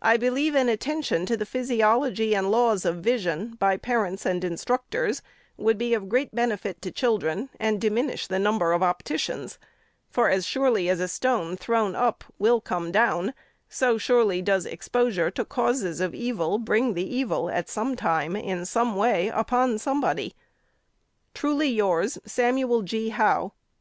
[0.00, 5.20] I believe an attention to the physiology and laws of vision, by parents and instructors,
[5.56, 9.58] would be of great benefit to children, and diminish the number of opticians:
[10.08, 13.34] for as surely as a stone thrown up will come, down,
[13.68, 18.64] so surely does exposure to causes of evil bring the evil, at some time, in
[18.64, 20.36] some way, upon somebody.
[21.34, 23.08] Truly yours, SAMUICI, G.
[23.08, 23.50] HOWH.